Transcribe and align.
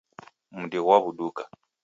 Mdi 0.61 0.79
ghwawuduka 0.83 1.43